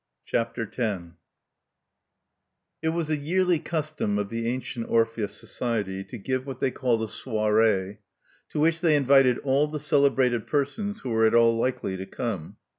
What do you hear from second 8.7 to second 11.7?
they invited all the celebrated persons who were at all